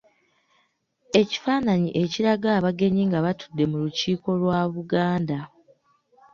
Ekifaananyi 1.19 1.89
ekiraga 2.03 2.49
abagenyi 2.57 3.03
nga 3.09 3.19
batudde 3.25 3.63
mu 3.71 3.77
Lukiiko 3.83 4.29
lwa 4.41 4.59
Buganda. 4.73 5.39